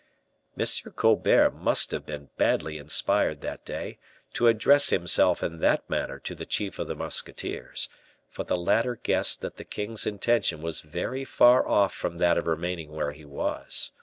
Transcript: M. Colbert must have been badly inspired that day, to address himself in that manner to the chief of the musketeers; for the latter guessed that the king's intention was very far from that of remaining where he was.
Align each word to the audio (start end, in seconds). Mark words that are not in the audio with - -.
M. 0.59 0.65
Colbert 0.95 1.51
must 1.51 1.91
have 1.91 2.07
been 2.07 2.29
badly 2.35 2.79
inspired 2.79 3.41
that 3.41 3.63
day, 3.65 3.99
to 4.33 4.47
address 4.47 4.89
himself 4.89 5.43
in 5.43 5.59
that 5.59 5.87
manner 5.87 6.17
to 6.21 6.33
the 6.33 6.47
chief 6.47 6.79
of 6.79 6.87
the 6.87 6.95
musketeers; 6.95 7.87
for 8.27 8.43
the 8.43 8.57
latter 8.57 8.95
guessed 8.95 9.41
that 9.41 9.57
the 9.57 9.63
king's 9.63 10.07
intention 10.07 10.63
was 10.63 10.81
very 10.81 11.23
far 11.23 11.87
from 11.87 12.17
that 12.17 12.39
of 12.39 12.47
remaining 12.47 12.89
where 12.89 13.11
he 13.11 13.25
was. 13.25 13.91